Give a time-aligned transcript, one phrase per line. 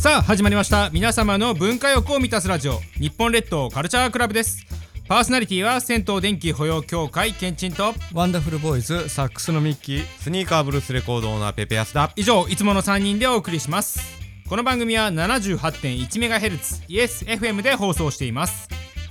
[0.00, 0.88] さあ始まりました。
[0.94, 2.80] 皆様の文化欲を満たすラジオ。
[2.98, 4.64] 日本列島カルチャークラブです。
[5.06, 7.92] パーソナリティは銭湯電気保養協会ケンチンと。
[8.14, 14.00] ワンダフルボーイズサックスのミッキースニーカーブルースレコードオーナーペペヤスだ以上いつもの3人でお送りします。
[14.48, 18.70] この番組は 78.1MHz イエス FM で放送しています。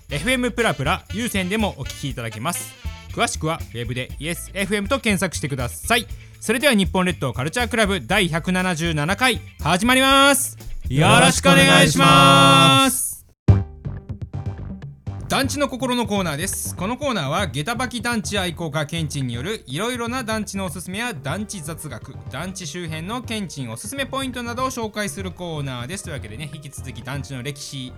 [0.10, 2.74] FM プラプラ有線でもお聞きいただけます。
[3.14, 6.08] 詳しくはウェブでイエス FM と検索してください。
[6.40, 13.24] それでは日本列島カルチャークラブ第177回始まりますよろしくお願いします。
[15.28, 16.76] 団地の心のコーナーです。
[16.76, 26.06] このコーナーは下駄履き団地愛好家ケンチンによるいろいろな団地のおすすめや団地雑学団地周辺のケンチンおすすめポイントなどを紹介するコーナーです。
[26.06, 27.94] というわけでね引き続き団地の歴史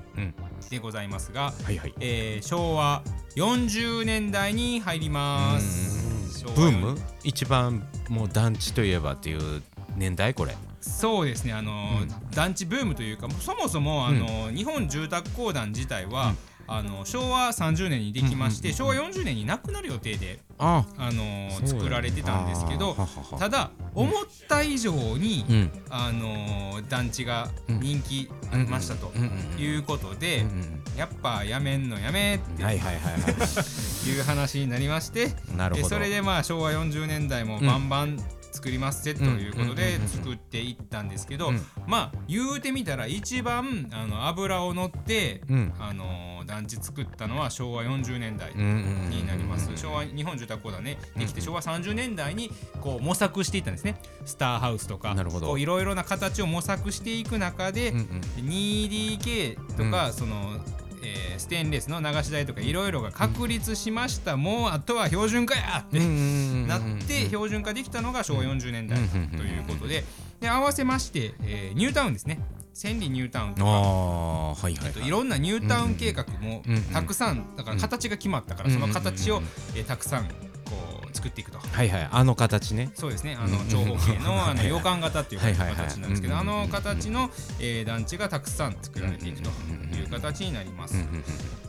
[0.69, 1.93] でございますが、はいはい。
[2.01, 3.03] えー昭和
[3.37, 6.43] 40年代に入ります。
[6.43, 6.99] ブーム？
[7.23, 9.63] 一番もう団地といえばっていう
[9.95, 10.33] 年代？
[10.33, 12.01] これそうですねあの、
[12.33, 16.33] 団地ブームというかそもそもあの、日本住宅公団自体は、
[16.67, 21.11] あの昭和30年にできまして、昭和40年になくなる予定で、ああ。
[21.11, 22.95] の作られてたんですけど
[23.37, 24.13] ただ思っ
[24.47, 25.71] た以上に、うん。
[25.89, 35.89] あの団地が人気ありましたとうんうんうんいうことで、うんやっぱやめんのやめっては いう話になりまして、いなるほど。
[35.89, 38.17] でそれでまあ昭和40年代もバンバン
[38.51, 41.61] 作りますぜということでうん作っていったんですけど、うん。
[41.87, 45.73] まあ言うてみたら一番あの油を乗って、うん。
[45.79, 49.69] あの団地作ったのは昭和40年代になります。
[49.75, 53.95] 昭和日本住宅公団ねできて昭和30年代にこう模索していったんですね。
[54.25, 55.15] スターハウスとか
[55.57, 58.21] いろいろな形を模索していく中で、うんうん。
[58.49, 60.59] 2DK とか、その、
[61.03, 65.99] えーステンレスの流し台とかいろいろが確立しました、もうあとは標準化やって、
[66.67, 70.03] なって標準化できたのが昭和40年代うんということで。
[70.39, 72.39] で合わせまして、えーニュータウンですね。
[72.73, 73.69] 千里ニュータウンとか。
[73.69, 79.43] ああはいはいえっといろんなニュータウン計画もうんうんたくさんだから形が決まったからうんその形をうん
[79.75, 80.29] えーたくさん
[81.21, 81.59] 作っていくと。
[81.59, 82.09] はいはい。
[82.11, 82.91] あの形ね。
[82.95, 83.37] そうですね。
[83.39, 83.67] あのうん。
[83.67, 89.49] 長方形のあの 洋館型っていう形なんですけどあの形のえー団地がたくさん作られていくと
[89.95, 90.95] いう形になります。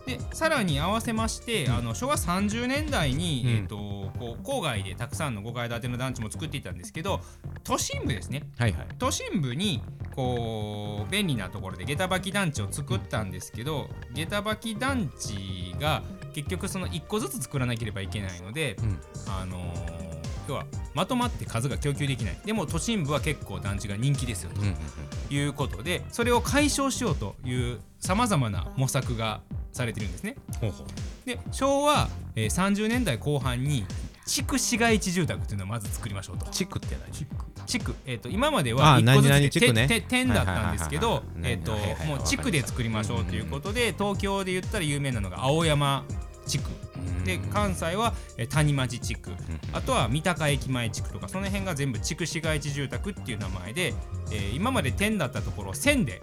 [0.07, 3.51] でさらに合わせまして、あの昭和30年代に、うん。
[3.51, 3.77] えー、と
[4.19, 7.21] こう郊外でたくさんの5階建ての団地も作っていたんですけど
[7.65, 8.45] 都心部ですね。
[8.57, 8.87] はいはい。
[8.99, 9.83] 都心部に
[10.15, 16.03] こう便利なところで下駄履き団地を作ったんですけど下駄履き団地が
[16.33, 19.01] 結局その1個ずつ作らなければいけないので、うん。
[19.29, 20.03] あのー
[20.49, 22.39] 要はまとまって数が供給できない。
[22.45, 29.41] でも都心部は結構団地が人気ですよということでそれを解消しようというさまざまな模索が
[29.73, 30.35] されてるんですね。
[30.61, 31.27] ほうほう。
[31.27, 33.87] で昭和、えー30年代後半に
[34.27, 36.47] 地区市街地住宅っていうのをまず作りましょうと。
[36.47, 37.37] 地区って何地区、
[38.07, 41.73] えー、と今まではあ1個ずつで点だったんですけどえーと
[42.07, 46.05] もう地区で作りましょうということで東京で言ったら有名なのが青山
[46.47, 46.71] 地区
[47.25, 49.31] で関西はえー谷町地区
[49.73, 53.95] あとは三鷹駅前地区とかその辺が全部地区市街地住宅っていう名前で、
[54.31, 56.23] えー今まで点だったところを線で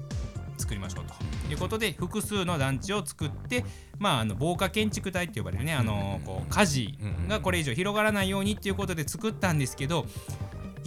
[0.57, 1.29] 作りましょうと。
[1.51, 3.65] いうことで複数の団地を作って、
[3.97, 6.93] まあ、あの防火建築帯って呼ばれるねあのこう火事
[7.27, 10.05] がこれ以上広がらないようにっていうことで作ったんですけど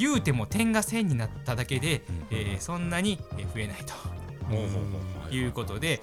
[0.03, 3.95] 言うても点が線になっただけで、えーそんなにえー増えないと。
[5.35, 6.03] いうことで、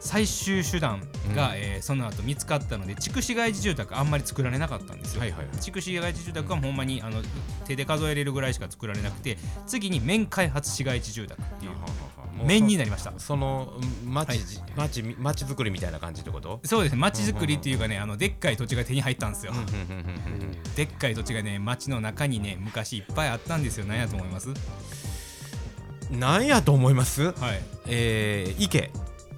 [0.00, 1.00] 最終手段
[1.34, 5.20] が、えーその後見つかったので地区市街地住宅あんまり作られなかったんですよ。
[5.20, 5.56] はいはいはい。
[5.58, 7.20] 地区市街地住宅はほんまにあの
[7.66, 11.72] 手で数えれるぐらいしか作られなくて次に面開発市街地住宅っていう
[12.42, 13.12] 面になりました。
[13.18, 13.74] その
[14.04, 14.40] 町、はい。
[14.76, 16.60] 町町作りみたいな感じってこと？
[16.64, 16.92] そうです。
[16.92, 19.52] ね町づくりっていうかねあのでっかい土地が手に入ったんですよ。
[20.74, 23.86] でっかい土地がね町の中にね昔いっぱいあったんですよ。
[23.86, 24.48] 何やと思います？
[24.50, 24.54] うん
[26.18, 27.22] なんやと思います？
[27.22, 27.34] はい。
[27.86, 28.90] えー、池。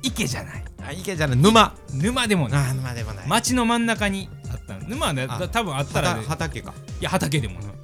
[0.02, 0.64] 池じゃない。
[0.82, 1.36] あ池じゃない。
[1.38, 1.74] 沼。
[1.92, 2.70] 沼でもない。
[2.70, 3.28] あ沼でもない。
[3.28, 4.74] 町の真ん中にあった。
[4.86, 6.24] 沼はね多分あったらね。
[6.26, 6.74] 畑畑か。
[7.00, 7.60] いや畑でも。
[7.60, 7.75] ないえ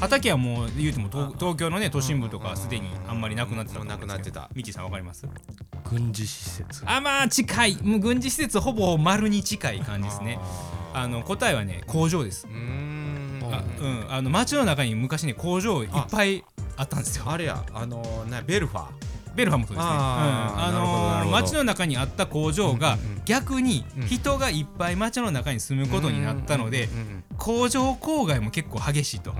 [0.00, 4.50] 畑はもう言うても東東京のね都心部とかすでにあんまりなくなってたなくなってた。
[4.54, 5.26] ミキさんわかります？
[5.88, 6.82] 軍事施設。
[6.86, 7.78] あまあ近い。
[7.82, 10.38] もう軍事施設ほぼ丸に近い感じですね。
[10.94, 12.46] あの答えはね工場です。
[12.46, 13.40] うーん。
[13.52, 14.12] あうん。
[14.12, 16.44] あの町の中に昔ね工場いっぱい
[16.76, 17.24] あったんですよ。
[17.28, 17.64] あれや。
[17.72, 18.86] あのーなベルファ
[19.36, 26.88] ベルファもそうですねあのー町の中にあった工場が逆に人がいっぱい町の中に住むことになったので
[27.36, 29.30] 工場郊外も結構激しいと。
[29.30, 29.36] いう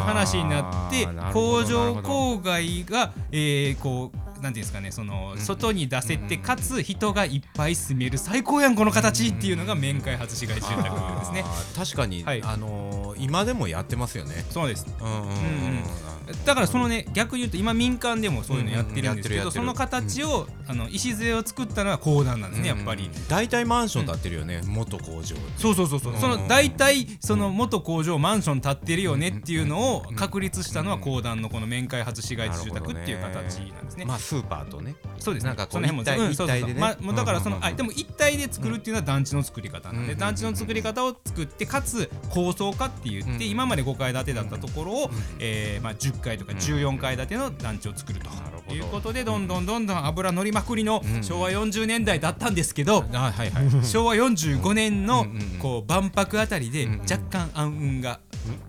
[0.00, 11.44] 話になって工場郊外が、えーこうなんていうんですかねその、ん外に出せてかつ人がいっぱい住める最高やんこの形っていうのが面開発市街地住宅ですね。
[11.74, 14.44] 確かに、はいあのー今でもやってますよね。
[14.50, 14.86] そうです。
[16.44, 23.10] だからそのね逆に言うと今民間でもそういうのやってるんですけどその形をあの礎を作ったのは講談なんですねやっぱり。
[23.28, 34.04] 大体マンション建ってるよね元工場そうそうそうそう、うんその大体その元工場マンション建ってるよねっていうのを確立したのは公団のこの面会初市街地住宅っていう形なんですね。
[34.04, 34.96] まあスーパーとね。
[35.18, 35.48] そうですね。
[35.48, 36.96] なんかその辺も一体でね。
[37.14, 48.26] だからそのあでも一体で作るっていうのは団地の作り方なんでうん団地の作り方を作ってかつ高層化って言ってうん今まで5階建てだったところをえーまあ10階とか14階建ての団地を作ると。
[48.74, 53.04] いうことでどんどんどんどん油乗りまくりのうん昭和40年代だったんですけど。
[53.84, 55.26] 昭和45年の
[55.60, 58.20] こう万博あたりで若干暗雲が、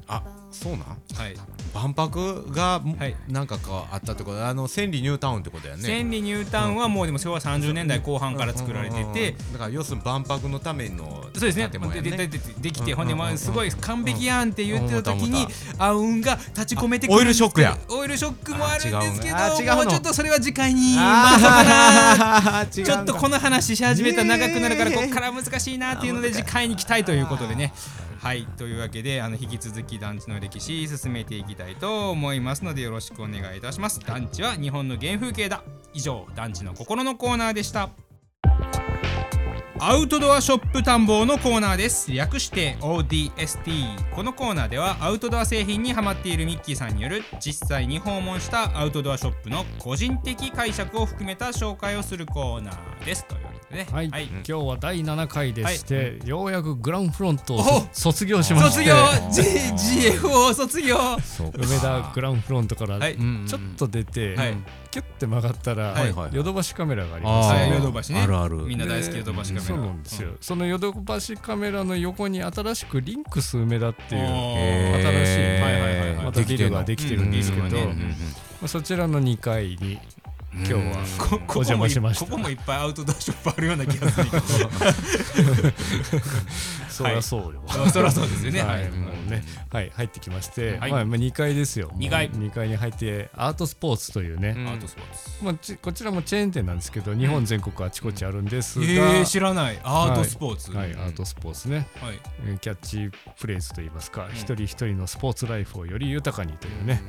[0.07, 0.81] あそうなん？
[0.81, 0.94] は
[1.30, 1.36] い、
[1.74, 3.16] 万博がはい。
[3.28, 4.46] なんかこうあったってこと？
[4.46, 5.84] あの千里ニュータウンってことだよね。
[5.84, 9.36] 千里ニュータウンはもうでも昭和30年代後半から作られてて。
[9.54, 11.69] だから要するに万博のためのそうですね。
[11.69, 15.48] ででででできてほんでまあすごい完璧やんって言ってた時に
[15.80, 17.78] うんが立ち込めてあオイルショックや。
[17.90, 20.98] オイルショックもあるんですけどもうちょっとそれは次回に。
[22.72, 27.74] ちょっとこの話し始めたら長くなるからここから難しいなっていうので次回に期待ということでね
[28.19, 34.00] はいというわけであの引き続き団地の歴史進めていきたいと思いますのでよろしくお願いいたします。
[34.00, 35.64] 団地は日本の原風景だ。
[35.94, 37.90] 以上団地の心のコーナーでした。
[39.80, 42.12] アウトドアショップ探訪のコーナーです。
[42.12, 53.25] 略して ODST このコーナーではアウトドア製品にハマっているミッキーさんによる実際に訪問したアウトドアショップの個人的解釈を含めた紹介をするコーナーです。
[53.28, 58.84] というわけでねはい、今日は第7回でして、ようやくグランフロントをお卒業しまして。
[58.84, 58.96] 卒業。
[59.31, 60.98] G GFO 卒業。
[61.54, 63.16] 梅田グランフロントからはい。
[63.16, 64.58] ちょっと出て、はい。
[64.92, 66.14] キュッて曲がったら、はい。
[66.14, 67.50] はいヨドバシカメラがあります。
[67.50, 67.66] はい。
[67.66, 68.22] あーヨドバシね。
[68.22, 68.58] あるある。
[68.64, 69.66] みんな大好きヨドバシカメラ。
[69.66, 76.25] そうなんですよ、そのヨドバシカメラの横に新しくリンクス梅田っていう新しいはいはいはいはい。
[76.25, 78.16] またビルができてるんですけど、うんうんうんうんうんま
[78.64, 80.00] あそちらの2階に
[80.57, 81.06] 今日は。
[81.18, 82.25] ここお邪こもい魔しました。
[82.25, 84.27] ここもいっぱいアウトドアショップあるような気がする
[86.89, 88.62] そりゃそうよ、あそりゃそうですよね。
[88.62, 88.86] は、はい。
[88.86, 90.92] いもうね、はい、入ってきまして、はい。
[90.92, 91.92] まあ、まあ2階ですよ。
[91.96, 92.30] 二階。
[92.30, 94.68] もう二階に入って、アートスポーツというね、うん。
[94.68, 95.44] アートスポーツ。
[95.44, 99.80] まあ、ちこちらもチェーン店なんですけど、日本全国あちこちあるんですが、えー、知らない。
[99.84, 100.72] アートスポーツ。
[100.72, 102.20] はい、アートスポーツね、はい。
[102.46, 107.02] えーキャッチフレーズといいますか、一人一人のスポーツライフをより豊かにというね、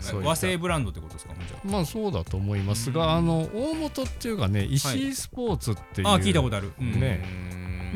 [0.00, 1.34] そうい和製ブランドってことですか
[1.64, 6.72] まあそうだと思いますが、あの大元っていうかね、石井スポーツっていう、あ聞いたことある、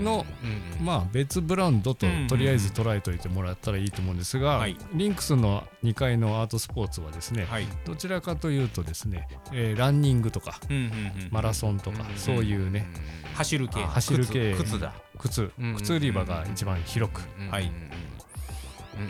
[0.04, 4.76] うんまあ別ブランドとうんとりあえず捉えといてもらったらいいと思うんですが、はい。
[4.92, 7.66] リンクスの2階のアートスポーツはですね、はい。
[7.84, 10.92] どちらかというとですね、えーランニングとかうんうんうん
[11.30, 12.86] マラソンとか、そういうね、
[13.34, 13.82] 走る系。
[13.82, 14.94] あ走る系靴靴だ。
[15.18, 17.22] 靴うん靴売り場が一番広く。
[17.50, 17.70] はい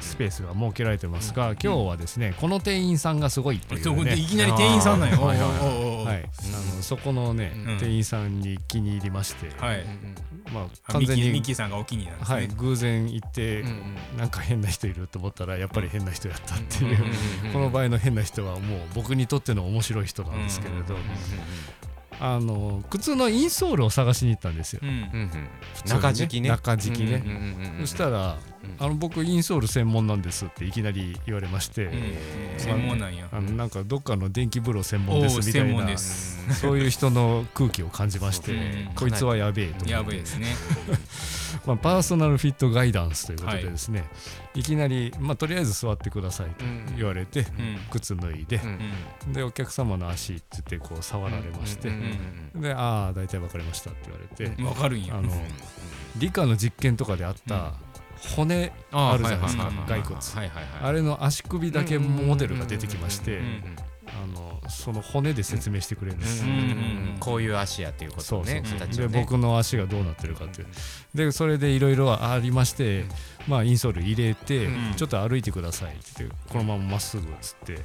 [0.00, 7.79] スペースが設けられてますが、今日はですねこの店員さんがすごいっていそうこで いねきなり店員さんなんよはいあのそこのね、うん。
[7.79, 9.85] 店員さんに気に入りまして、はい。
[10.53, 12.37] まああミッキーミッ完全にキーさんがお気に入りなんですね。
[12.37, 13.65] はい、偶然行って、
[14.17, 16.99] なんか変な人いると思ったらやっぱり変な人やったっていう、
[17.53, 20.97] この場合の変な人はもう僕にとっての面白い人なんですけれど、
[22.19, 24.81] あの靴のインソールを探しに行ったんですよ、
[25.87, 26.49] 中敷きね。
[26.49, 27.23] 中敷きね、
[27.81, 28.39] そしたら、
[28.79, 31.93] あの僕インソール専門なんですっていきなり言われまして、うん
[32.59, 33.29] 専門なんや。
[33.33, 36.37] あのなんかどっかの電気風呂専門ですみたいなです。
[36.61, 40.46] そういう人の空気を感じまして、こいつはやべえとやべえですね
[41.67, 44.05] まあ、パーソナルフィットガイダンスということでですね、
[44.55, 46.65] い、きなり、まあ、とりあえず座ってくださいと
[46.96, 47.46] 言われて、うん。
[47.91, 48.61] 靴脱いで、
[49.27, 49.32] うん。
[49.32, 51.91] でお客様の足って言ってこう触られまして、
[52.55, 55.17] で「ああ大体分かりました」って言われて、わかるんや。
[55.17, 55.31] あの
[56.17, 57.75] 理科の実験とかであった
[58.37, 60.20] 骨あるじゃないですかはいはいはい骸骨。
[60.20, 63.77] はいはいはいあれの足首だけモデルが出てきましてうん
[64.23, 66.44] あのその骨で説明してくれるんです。
[66.44, 66.51] うん。
[66.51, 69.08] うんうんこういう足やっていうことそうそうねそう。
[69.08, 70.69] で僕の足がどうなってるかっていう。
[71.15, 73.05] でそれでいろいろありまして、
[73.49, 74.94] まあインソール入れて、うん。
[74.96, 77.79] ちょっと歩いてくださいってこのまままっすぐっつって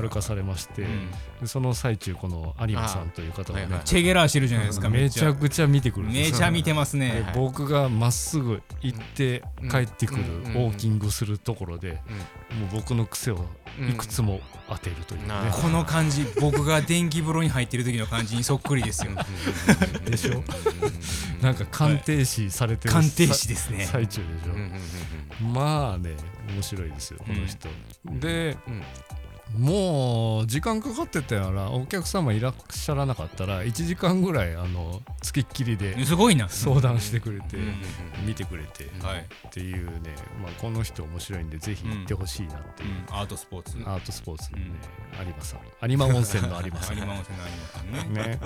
[0.00, 1.10] 歩かされまして、うん。
[1.40, 3.80] でその最中この有馬さんという方がね、はいはい。
[3.84, 6.32] チェゲラーしてるじゃないですかめちゃくちゃ見てくるんですよ。
[6.32, 10.52] めちゃ見てますでね僕がまっすぐ行って帰ってくるうん。
[10.52, 13.44] ウォーキングするところで、もう僕の癖を
[13.90, 19.12] いくつも当てるというね、うんこの感じ僕が電気風呂に入ってる時の感じにそっくりですよ。
[20.06, 20.42] でしょ？
[21.42, 23.84] なんか鑑定士されてる、鑑定士ですね。
[23.84, 26.16] 最中でしょ、まあね
[26.48, 27.68] 面白いですよこの人、
[28.18, 28.56] で、
[29.56, 36.48] もう時間かかってたらお客様いらっしゃらなかったら1時間ぐらいあのつきっきりですごいな。
[36.48, 37.74] 相談してくれてうん
[38.26, 43.76] 見てくれてはい、っていうね、まあ、この人面白いんでぜひ行ってほしいなっていう、うん、アートスポーツ。
[43.84, 44.64] アートスポーツのね、
[45.18, 45.90] 有馬さん。
[45.90, 46.96] 有馬温泉の有馬さん。
[46.96, 48.28] 有馬温泉の有馬さんね。
[48.28, 48.40] ね。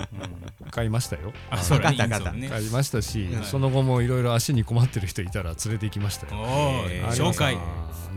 [0.63, 0.69] うん。
[0.69, 1.33] 買いましたよ。
[1.49, 1.85] あそれ。
[1.85, 2.29] わかったわかった。
[2.29, 2.49] インソールね。
[2.49, 3.45] 買いましたし、はい。
[3.45, 6.41] その後もいろいろ足に困ってる人いたら連れて行きましたよ。
[6.41, 6.45] おお
[6.89, 7.09] えー。
[7.11, 7.57] 紹介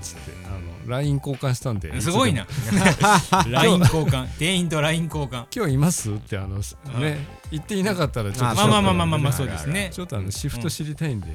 [0.00, 2.46] つってあの LINE 交換したんですごいな
[3.50, 4.26] LINE 交換。
[4.38, 5.46] 店員と LINE 交換。
[5.54, 6.58] 今日いますってあの
[7.00, 9.90] ね言っていなかったらちょっとまあまあまあまあまあそうですね。
[9.92, 11.28] ちょっとあのシフト知りたいんで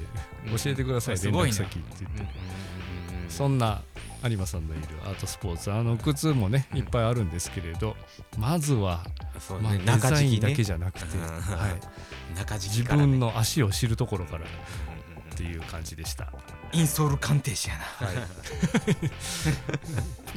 [0.64, 2.62] 教えてください連絡先って言って。
[3.30, 3.82] そんな
[4.24, 7.96] 有馬さんのいるアートスポーツあの靴もねいっぱいあるんですけれど
[8.38, 9.04] まずは
[9.62, 11.22] まあデザインだけじゃなくてうん。
[11.24, 11.80] はい
[12.60, 14.46] 自分の足を知るところから
[15.42, 16.28] っていう感じでした。
[16.72, 17.76] インソール鑑定士や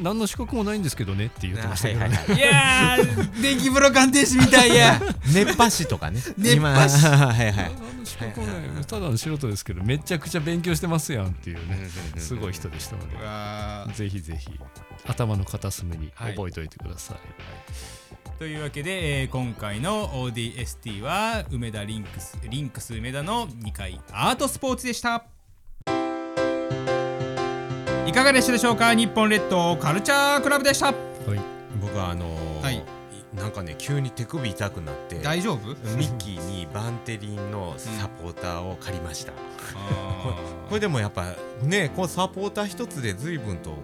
[0.02, 2.06] 何の資格もないんですけどねって言ってましたけどね。
[2.06, 2.36] はいはいはい。
[2.36, 5.00] ないやー電気風呂鑑定士みたいや。
[5.32, 6.20] 熱波師とかね。
[6.38, 7.04] 熱今波師。
[7.06, 7.54] はいはい。
[7.54, 8.56] 何の資格もない。
[8.86, 11.88] ただの素人ですけどめちゃくちゃ勉強してますやんっていうね。
[12.16, 13.16] すごい人でしたので。
[13.16, 14.50] わぜひぜひ
[15.06, 18.03] 頭の片隅に覚えておいてください、ー
[18.44, 25.24] というわけで、えー今回の ODST は梅田リンクスリンクス梅田の2階アートスポーツでした。
[28.06, 28.94] いかがでしたでしょうか？
[28.94, 30.88] 日本列島カルチャークラブでした。
[30.88, 30.94] はい。
[31.80, 32.33] 僕はあの
[33.54, 35.68] かね急に手首痛くなって大丈夫？
[35.96, 39.32] ミッキーにバンテリンのサポーターを借りました、
[39.76, 40.34] あ
[40.68, 43.76] これでもやっぱねこうサポーター一つで随分とこ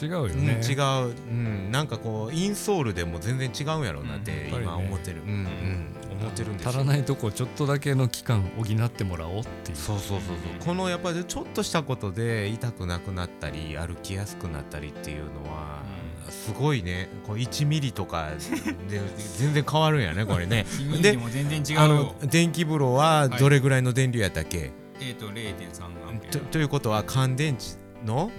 [0.00, 5.86] う、違うようんね、違う、うん、なんかこうインソールでも全然違うんやろうなってうん今思ってる、うんうん。
[6.12, 6.70] 思ってるんですよ。
[6.70, 10.66] 足らないとこちょっとだけの期間補ってもらおうっていうそうそうそうそう。
[10.66, 15.82] このやっぱりちょっとしたことで痛くなくなったり歩きやすくなったりっていうのは、
[16.32, 17.08] すごいね。
[17.26, 18.30] こう1ミリとか
[18.88, 19.00] で
[19.38, 20.66] 全然変わるんやねこれね。
[20.78, 28.30] 君でも全然違あの電気風呂はどれぐらいの電流やったっけ、えっ、と0.3アンペアとということは乾電池の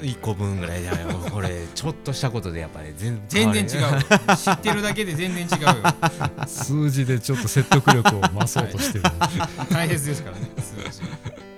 [0.00, 0.82] 1個分ぐらい。
[0.82, 3.92] じゃないこれ ちょっとしたことでやっぱり全全然違う。
[3.92, 4.36] よ。
[4.36, 5.74] 知ってるだけで全然違うよ。
[6.48, 9.04] 数字でちょっと説得力を増そうとしてる、
[9.70, 11.53] 大切ですからね数字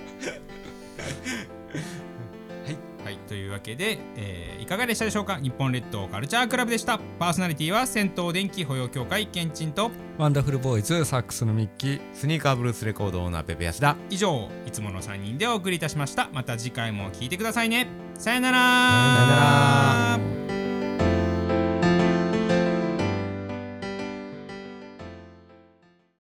[3.27, 5.37] というわけで、えーいかがでしたでしょうか？
[5.37, 6.99] 日本列島カルチャークラブでした。
[7.21, 9.93] パーソナリティは銭湯電気保養協会ケンチンと。
[10.19, 12.01] ワンダフルボーイズサックスのミッキー。
[12.13, 13.97] スニーカーブルースレコードオーナーペペヤスだ。
[14.11, 16.29] 以上いつもの3人でお送りいたしました。
[16.33, 17.87] また次回も聞いてくださいね。
[18.19, 18.59] さよなら。
[18.59, 20.36] さよなら